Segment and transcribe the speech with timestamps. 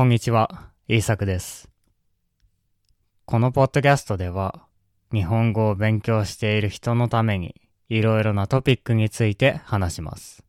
[0.00, 1.68] こんにちは、イーサクです。
[3.26, 4.64] このポッドキャストでは、
[5.12, 7.60] 日本語を勉強している人のために、
[7.90, 10.42] いろいろなトピックについて話します。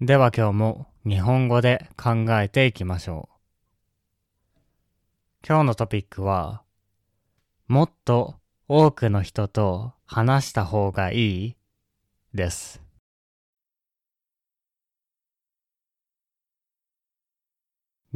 [0.00, 4.56] では今日も日本語で考えていきましょう。
[5.46, 6.62] 今日のトピックは、
[7.68, 8.36] もっと
[8.68, 11.56] 多くの人と話した方がいい？
[12.32, 12.85] です。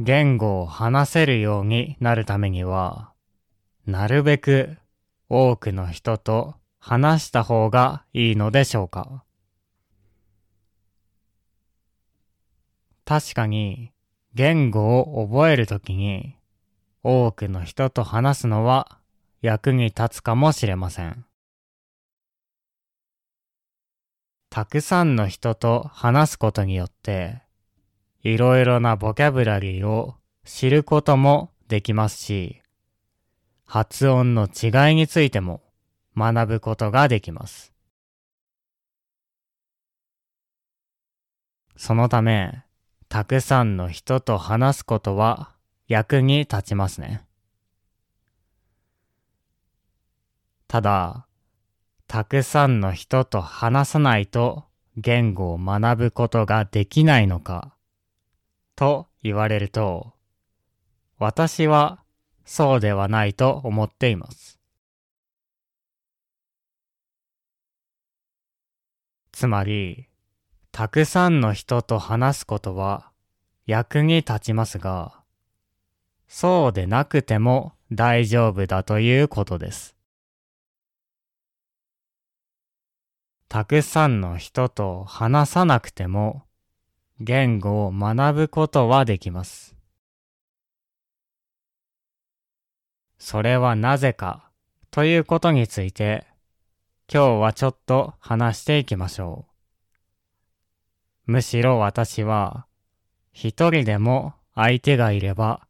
[0.03, 3.11] 言語を話せるようになるためには、
[3.85, 4.77] なるべく
[5.29, 9.23] 多くの人と話した方がいいのでしょうか
[13.05, 13.91] 確かに
[14.33, 16.35] 言語を覚えるときに
[17.03, 18.97] 多くの人と話すのは
[19.41, 21.25] 役に立つかもしれません。
[24.49, 27.40] たくさんの人と話すことによって
[28.23, 32.61] いろいろなボキャブラリーを知ることもできますし、
[33.65, 35.63] 発音の違いについても
[36.15, 37.73] 学ぶことができます。
[41.75, 42.63] そのため、
[43.09, 45.55] たくさんの人と話すことは
[45.87, 47.25] 役に立ちますね。
[50.67, 51.25] ただ、
[52.07, 57.75] たくさんの人と話さないと言語を学ぶことができないのか
[58.75, 60.13] と言われると、
[61.17, 62.03] 私は
[62.45, 64.59] そうではないと思っています。
[69.31, 70.07] つまり、
[70.71, 73.11] たくさんの人と話すことは
[73.65, 75.21] 役に立ちますが、
[76.27, 79.95] そうでなくても大丈夫だということです。
[83.49, 86.43] たくさんの人と話さなくても
[87.23, 89.75] 言語を学ぶことはできます。
[93.19, 94.49] それはなぜか
[94.89, 96.25] ということについて
[97.13, 99.45] 今日はちょっと話していきましょ
[101.27, 101.31] う。
[101.33, 102.65] むしろ私は
[103.33, 105.67] 一人でも相手がいれば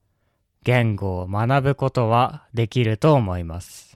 [0.64, 3.91] 言語を学ぶことはできると思います。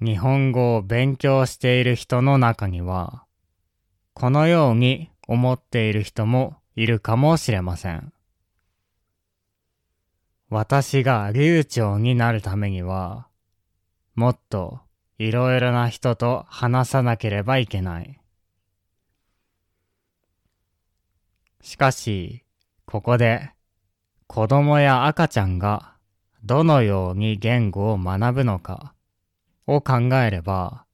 [0.00, 3.24] 日本語を勉強している人の中には、
[4.12, 8.12] このように思っている人もいるかもしれません。
[10.50, 13.28] 私が流暢になるためには、
[14.14, 14.80] もっと
[15.18, 18.20] いろいろな人と話さなければいけない。
[21.60, 22.44] しかし、
[22.84, 23.50] ここで
[24.26, 25.94] 子供や赤ちゃんが
[26.42, 28.94] どのように言語を学ぶのか、
[29.66, 30.84] を考えれば、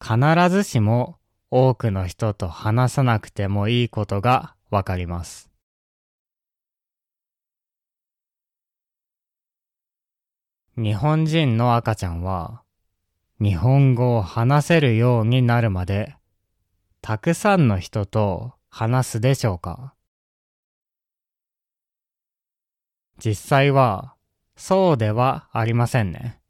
[0.00, 0.16] 必
[0.50, 1.18] ずしも
[1.50, 5.50] 多くの人と話さなくてもいいことがわかります。
[10.76, 12.62] 日本人の赤ちゃんは、
[13.40, 16.16] 日本語を話せるようになるまで、
[17.00, 19.94] たくさんの人と話すでしょうか？
[23.24, 24.14] 実際は、
[24.56, 26.40] そうではありませんね。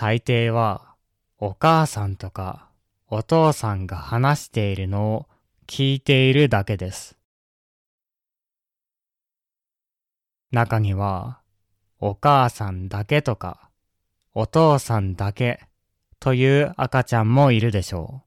[0.00, 0.94] 大抵は
[1.36, 2.70] お母さんとか
[3.08, 5.26] お父さんが話しているのを
[5.66, 7.18] 聞いているだけです。
[10.52, 11.40] 中には
[11.98, 13.68] お母さんだけとか
[14.32, 15.66] お父さんだけ
[16.18, 18.22] という赤ちゃんもいるでしょ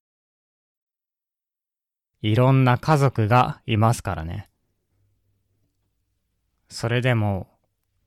[2.21, 2.27] う。
[2.27, 4.47] いろんな家族がいますからね。
[6.69, 7.47] それでも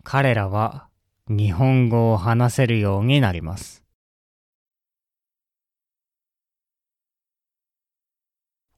[0.04, 0.86] 彼らは
[1.28, 3.82] 日本語を話せるようになります。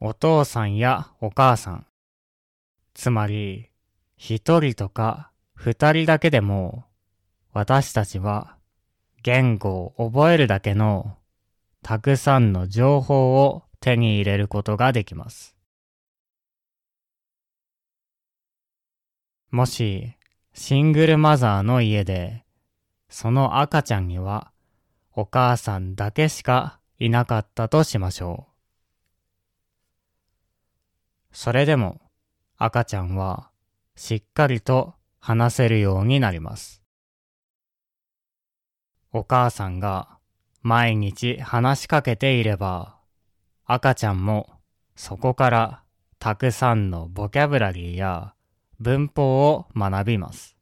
[0.00, 1.86] お父さんやお母さん、
[2.94, 3.68] つまり
[4.16, 6.86] 一人とか二人だけでも
[7.52, 8.56] 私たちは
[9.22, 11.18] 言語を覚えるだけの
[11.82, 15.54] たくさんの情報を手に入れることができます。
[19.50, 20.14] もし
[20.60, 22.42] シングルマザーの家で、
[23.08, 24.52] その赤ちゃんには
[25.12, 28.54] お母さんだけしかいなかったとしましょう。
[31.32, 32.00] それでも
[32.56, 33.50] 赤ちゃんは
[33.96, 36.82] しっかりと話せるようになります。
[39.12, 40.18] お母さんが
[40.62, 42.98] 毎日話しかけていれば、
[43.64, 44.50] 赤ちゃんも
[44.96, 45.82] そこから
[46.18, 48.34] たくさんのボキャブラリーや
[48.80, 50.57] 文法を学びます。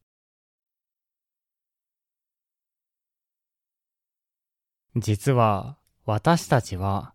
[4.96, 5.76] 実は
[6.06, 7.12] 私たちは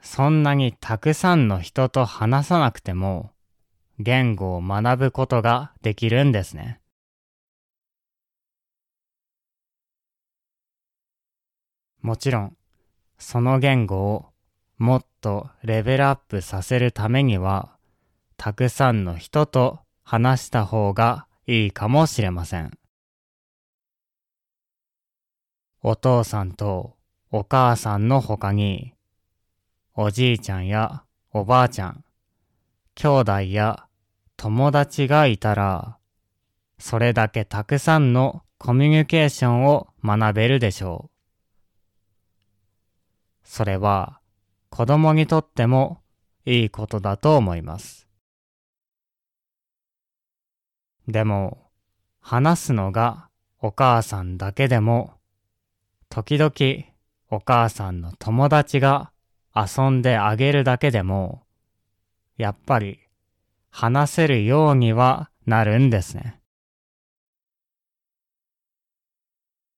[0.00, 3.32] そんなにたくさんの人と話さなくても
[3.98, 6.80] 言語を学ぶことができるんですね。
[12.00, 12.56] もちろん、
[13.18, 14.26] その言語を
[14.76, 17.76] もっとレベルアップさせるためには、
[18.36, 22.78] たくさんの人と話した方がいいかもしれません。
[25.82, 26.97] お父さんと
[27.30, 28.94] お母さんの他に、
[29.94, 32.04] おじいちゃんやおばあちゃん、
[32.94, 33.86] 兄弟や
[34.38, 35.98] 友達がいたら、
[36.78, 41.18] それだけたくさんのコミュニケーションを学べるでしょう。
[43.44, 44.20] それは
[44.70, 46.00] 子供にとっても
[46.46, 48.08] いいことだと思います。
[51.06, 51.70] でも、
[52.20, 53.28] 話すのが
[53.60, 55.12] お母さんだけでも、
[56.08, 56.52] 時々
[57.30, 59.12] お母さんの友達が
[59.54, 61.42] 遊んであげるだけでも、
[62.36, 63.00] やっぱり
[63.70, 66.40] 話せるようにはなるんですね。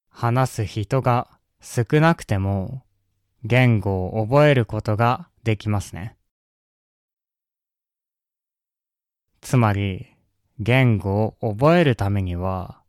[0.08, 1.28] 話す人が
[1.60, 2.82] 少なくても、
[3.42, 6.16] 言語を覚えることができますね。
[9.40, 10.14] つまり、
[10.58, 12.82] 言語を覚えるためには、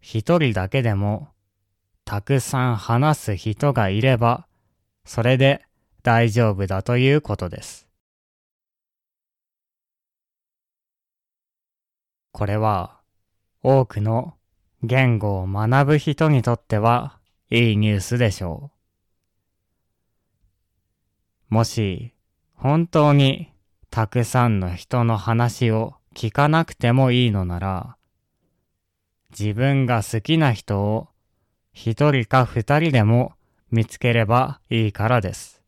[0.00, 1.31] 一人だけでも、
[2.04, 4.46] たくさん話す人がいれば、
[5.04, 5.64] それで
[6.02, 7.86] 大丈夫だということです。
[12.32, 12.98] これは、
[13.62, 14.34] 多くの
[14.82, 17.18] 言語を学ぶ人にとっては
[17.50, 18.72] いいニュースでしょ
[21.50, 21.54] う。
[21.54, 22.14] もし、
[22.54, 23.52] 本当に
[23.90, 27.96] たくさんの人の話を聞かなくてもいいのなら、
[29.38, 31.08] 自分が好きな人を
[31.72, 33.32] 一人か二人でも
[33.70, 35.62] 見つければいいからです。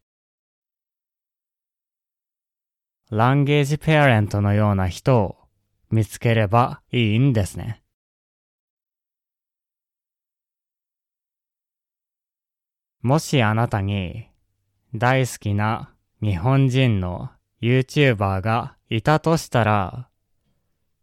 [3.10, 5.36] ランゲージペアレントのような人を
[5.90, 7.82] 見つければいいんですね。
[13.02, 14.28] もしあなたに
[14.94, 17.30] 大好きな日本人の
[17.60, 20.08] YouTuber がいたとしたら、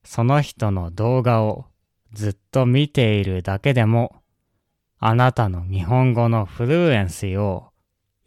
[0.03, 1.65] その人の動画を
[2.13, 4.20] ずっと見ているだけでも、
[5.03, 7.71] あなたの日本語のフルエンシーを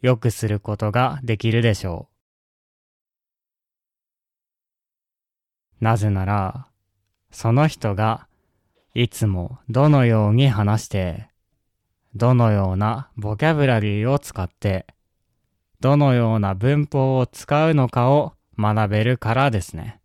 [0.01, 2.09] 良くすることができるでしょ
[5.79, 5.83] う。
[5.83, 6.67] なぜなら、
[7.31, 8.27] その人が
[8.93, 11.29] いつもどのように話して、
[12.13, 14.85] どのようなボキャブラリーを使って
[15.79, 20.01] どのような文法を使うのかを学べるからですね。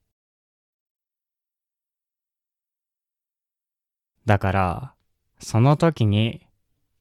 [4.26, 4.94] だから、
[5.40, 6.46] その時に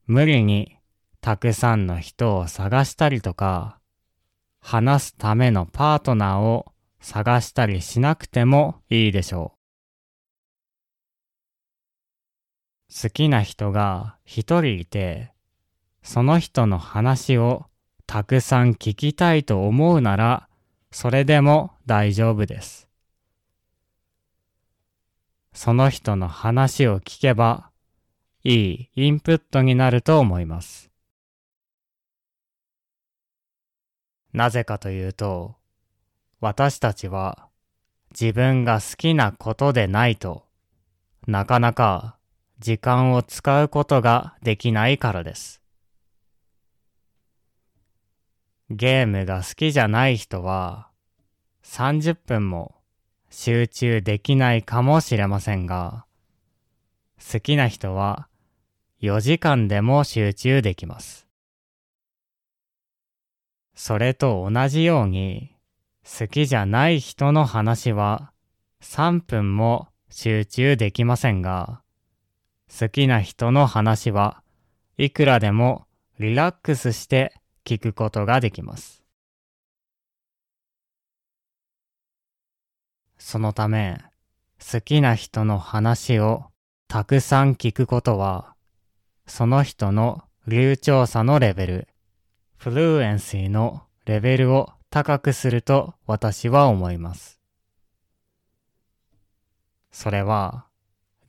[0.09, 0.75] 無理に
[1.21, 3.79] たくさんの人を探したりとか、
[4.59, 6.65] 話すためのパートナーを
[6.99, 9.53] 探したりしなくてもいいでしょ
[12.89, 13.03] う。
[13.03, 15.31] 好きな人が一人いて、
[16.01, 17.67] その人の話を
[18.07, 20.49] たくさん聞きたいと思うなら、
[20.89, 22.89] それでも大丈夫です。
[25.53, 27.68] その人の話を聞けば、
[28.43, 30.89] いいインプットになると思います。
[34.31, 35.55] なぜかというと、
[36.39, 37.49] 私たちは
[38.11, 40.45] 自分が好きなことでないと
[41.27, 42.17] なかなか
[42.59, 45.61] 時間を使うことができないからです。
[48.69, 50.89] ゲームが好きじゃない人は
[51.63, 52.75] 30分も
[53.29, 56.05] 集中できないかもしれませんが、
[57.19, 58.28] 好きな人は
[59.01, 61.27] 4時間でも集中できます。
[63.73, 65.55] それと同じように、
[66.03, 68.31] 好きじゃない人の話は
[68.81, 71.81] 3分も集中できませんが、
[72.77, 74.43] 好きな人の話は
[74.97, 75.87] いくらでも
[76.19, 79.01] リラックスして聞くことができます。
[83.17, 83.97] そのため、
[84.59, 86.45] 好きな人の話を
[86.89, 88.55] たくさん聞くことは、
[89.29, 91.87] その人の流暢さのレベル、
[92.57, 97.39] フルエンシーのレベルを高くすると私は思います。
[99.91, 100.65] それは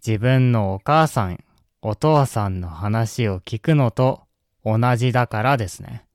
[0.04, 1.44] 自分のお母さん、
[1.82, 4.22] お父さんの話を聞くのと
[4.64, 6.06] 同じだからですね。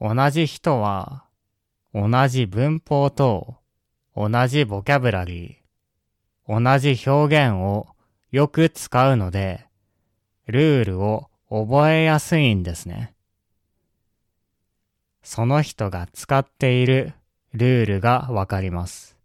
[0.00, 1.24] 同じ人は、
[1.94, 3.56] 同じ文法と
[4.16, 5.67] 同じボキャブラリー、
[6.48, 7.86] 同じ表現を
[8.30, 9.66] よく使うので、
[10.46, 13.14] ルールを覚えやすいんですね。
[15.22, 17.12] その人が使っている
[17.52, 19.18] ルールがわかります。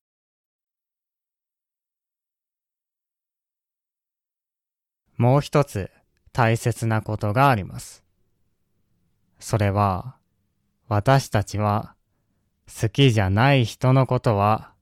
[5.16, 5.90] もう一つ
[6.34, 8.04] 大切なことがあります。
[9.40, 10.18] それは、
[10.90, 11.96] 私たちは
[12.82, 14.74] 好きじゃない人のことは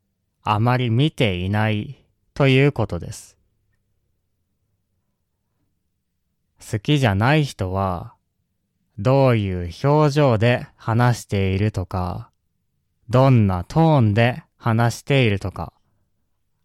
[0.41, 2.00] あまり見ていない
[2.33, 3.37] ということです。
[6.71, 8.15] 好きじゃない人は
[8.97, 12.29] どういう表情で話しているとか、
[13.09, 15.73] どんなトーンで話しているとか、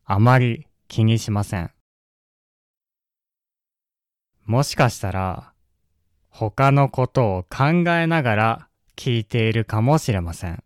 [0.05, 1.71] あまり気にしません。
[4.45, 5.53] もしかしたら、
[6.29, 10.63] 他のことを考えながら聞いているかもしれません。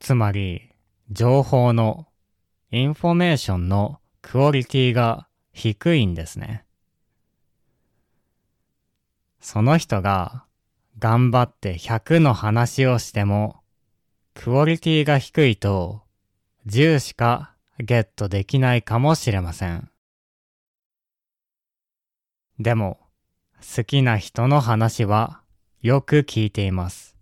[0.00, 0.71] つまり、
[1.12, 2.06] 情報の、
[2.70, 6.64] インフォメーションのクオリティが低いんですね。
[9.38, 10.46] その人が
[10.98, 13.60] 頑張って100の話をしても、
[14.32, 16.00] クオリティが低いと
[16.66, 19.90] 10しかゲットできないかもしれません。
[22.58, 22.98] でも、
[23.76, 25.42] 好きな人の話は
[25.82, 27.16] よく聞いています。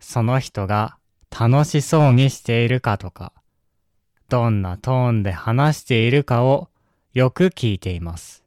[0.00, 0.96] その人が
[1.36, 3.32] 楽しそうにしているかとか、
[4.28, 6.68] どんなトーンで話しているかを
[7.12, 8.44] よく聞いています。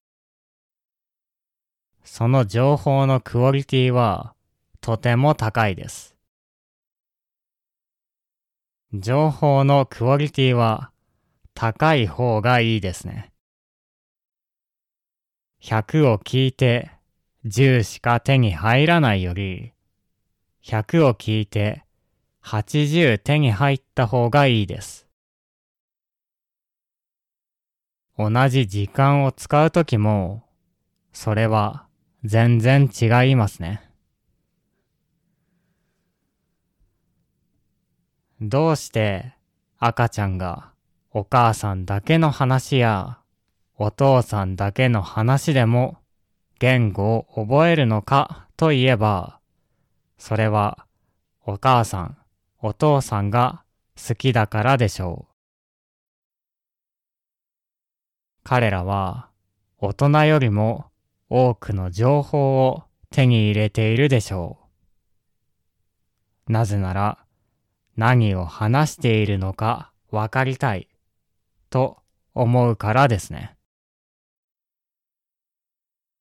[2.06, 4.36] その情報のクオリティは
[4.80, 6.16] とても高いです。
[8.94, 10.92] 情報のクオリティは
[11.54, 13.34] 高い方がいいですね。
[15.62, 16.92] 100を聞いて
[17.46, 19.74] 10しか手に入らないより、
[20.64, 21.84] 100を聞いて
[22.48, 25.06] 80手に入った方がいいです。
[28.18, 30.44] 同じ時間を使うときも、
[31.12, 31.88] それは
[32.24, 33.84] 全然違いますね。
[38.40, 39.34] どうして
[39.78, 40.72] 赤ちゃんが
[41.12, 43.20] お母さんだけの話や
[43.76, 45.98] お父さんだけの話でも
[46.60, 49.42] 言語を覚えるのかといえば、
[50.18, 50.86] それは
[51.46, 52.18] お母さん
[52.60, 53.64] お父さんが
[53.96, 55.34] 好きだからでしょう。
[58.44, 59.30] 彼らは
[59.78, 60.86] 大人よりも
[61.30, 64.58] 多くの情報を手に入れているでしょ
[66.48, 66.52] う。
[66.52, 67.20] なぜなら
[67.96, 70.88] 何を話しているのかわかりたい
[71.70, 71.98] と
[72.34, 73.56] 思うからですね。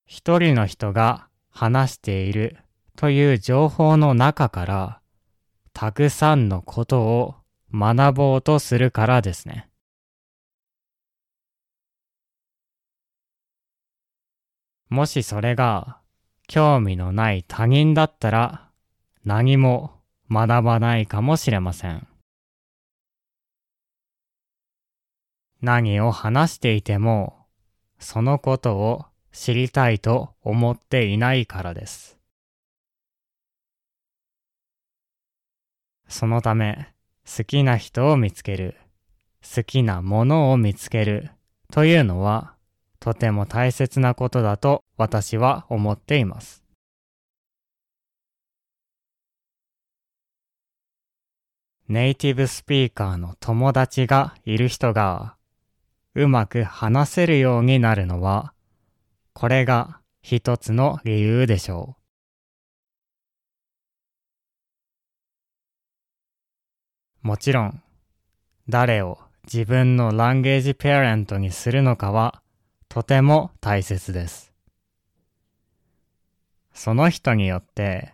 [0.05, 2.57] 一人の人が話している
[2.95, 5.01] という情報の中から
[5.79, 7.35] たくさんのことを
[7.71, 9.69] 学ぼうとするからですね。
[14.89, 15.99] もしそれが
[16.47, 18.71] 興味のない他人だったら
[19.23, 19.91] 何も
[20.31, 22.07] 学ばないかもしれません。
[25.61, 27.45] 何を話していても
[27.99, 32.16] そのことを知りたいと思っていないからです。
[36.07, 36.93] そのため、
[37.25, 38.77] 好きな人を見つける、
[39.55, 41.31] 好きなものを見つける
[41.71, 42.55] というのは、
[42.99, 46.63] とても大切なことだと私は思っています。
[51.87, 55.37] ネイティブスピーカーの友達がいる人が
[56.15, 58.53] うまく話せるようになるのは、
[59.33, 62.06] これが一つの理由でしょう。
[67.27, 67.81] もちろん、
[68.69, 69.19] 誰を
[69.51, 72.41] 自分のランゲージペアレントにするのかは
[72.87, 74.53] とても大切です。
[76.73, 78.13] その人によって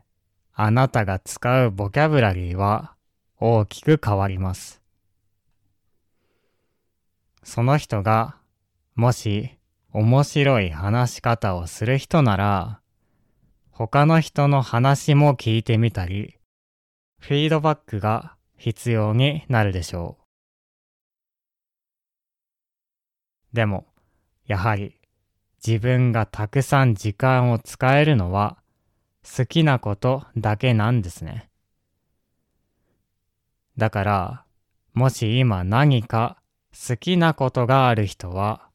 [0.55, 2.95] あなたが使うボキャブラリーは
[3.39, 4.81] 大きく変わります。
[7.43, 8.37] その人が
[8.95, 9.51] もし
[9.91, 12.79] 面白い話し方をする人なら
[13.69, 16.39] 他の人の話も聞いてみたり
[17.19, 20.19] フィードバックが必要になるでしょ
[23.51, 23.55] う。
[23.55, 23.85] でも、
[24.45, 25.01] やはり
[25.67, 28.57] 自分がたくさん時間を使えるのは
[29.37, 31.49] 好きなことだけなんですね。
[33.77, 34.45] だから、
[34.93, 36.41] もし今何か
[36.71, 38.69] 好きなことがある人は、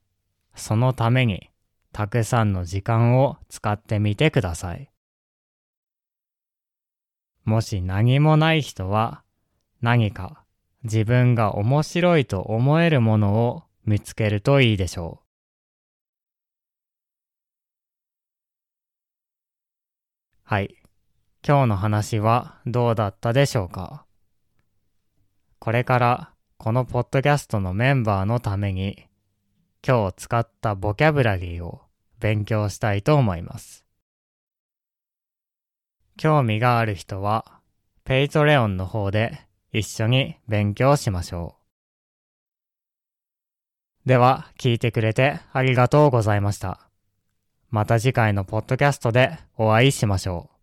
[0.54, 1.48] そのために
[1.92, 4.90] たくさんの時間を使ってみてください。
[7.44, 9.24] もし何もない人は、
[9.80, 10.44] 何か
[10.82, 15.24] 自分が面白いと思えるものを見つけるといいでしょう。
[20.42, 20.76] はい。
[21.46, 24.04] 今日の話はどうだったでしょうか？
[25.58, 29.06] これからこのポッドキャストのメンバーのために
[29.86, 31.82] 今日使ったボキャブラリーを
[32.18, 33.84] 勉強したいと思います。
[36.16, 37.60] 興味がある人は
[38.04, 41.56] Patreon の方で一緒に勉強しましょ
[44.04, 44.08] う。
[44.08, 46.80] では聞いてくれてありがとうございました。
[47.70, 50.57] また次回のポッドキャストでお会いしましょう。